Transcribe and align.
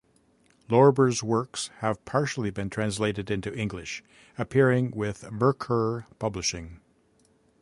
Lorber's 0.67 1.21
works 1.21 1.69
have 1.81 2.03
partially 2.05 2.49
been 2.49 2.71
translated 2.71 3.29
into 3.29 3.55
English, 3.55 4.03
appearing 4.35 4.89
with 4.95 5.29
"Merkur 5.31 6.07
Publishing". 6.17 6.81